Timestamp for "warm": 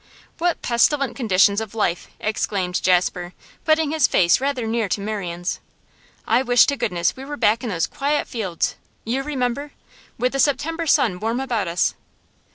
11.19-11.39